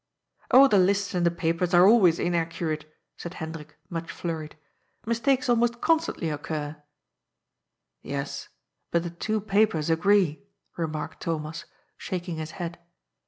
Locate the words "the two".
9.03-9.39